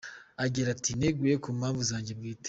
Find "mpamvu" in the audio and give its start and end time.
1.57-1.81